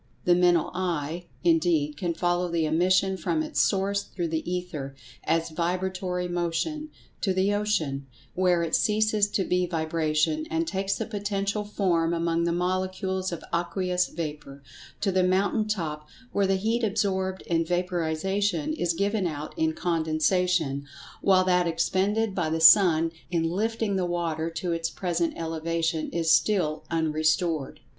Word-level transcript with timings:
The 0.25 0.33
mental 0.33 0.71
eye, 0.73 1.27
indeed, 1.43 1.95
can 1.95 2.15
follow 2.15 2.47
the 2.49 2.65
emission 2.65 3.17
from 3.17 3.43
its 3.43 3.61
source 3.61 4.01
through 4.01 4.29
the 4.29 4.51
ether, 4.51 4.95
as 5.25 5.51
vibratory 5.51 6.27
motion, 6.27 6.89
to 7.21 7.35
the 7.35 7.53
ocean, 7.53 8.07
where 8.33 8.63
it 8.63 8.73
ceases 8.73 9.29
to 9.29 9.43
be 9.43 9.67
vibration, 9.67 10.47
and 10.49 10.65
takes 10.67 10.95
the 10.95 11.05
potential 11.05 11.63
form 11.63 12.15
among 12.15 12.45
the 12.45 12.51
molecules 12.51 13.31
of 13.31 13.43
aqueous 13.53 14.07
vapor; 14.07 14.63
to 15.01 15.11
the 15.11 15.21
mountain 15.21 15.67
top, 15.67 16.07
where 16.31 16.47
the 16.47 16.55
heat 16.55 16.83
absorbed 16.83 17.43
in 17.43 17.63
vaporization 17.63 18.73
is 18.73 18.93
given 18.93 19.27
out 19.27 19.53
in 19.55 19.73
condensation, 19.73 20.83
while 21.21 21.43
that 21.43 21.67
expended 21.67 22.33
by 22.33 22.49
the 22.49 22.59
sun 22.59 23.11
in 23.29 23.43
lifting 23.43 23.97
the 23.97 24.07
water 24.07 24.49
to 24.49 24.71
its 24.71 24.89
present 24.89 25.35
elevation 25.37 26.09
is 26.09 26.31
still 26.31 26.85
unrestored. 26.89 27.81